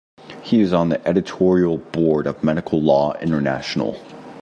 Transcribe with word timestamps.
He 0.41 0.61
is 0.61 0.73
on 0.73 0.89
the 0.89 1.07
editorial 1.07 1.77
board 1.77 2.25
of 2.25 2.43
Medical 2.43 2.81
Law 2.81 3.13
International. 3.21 3.99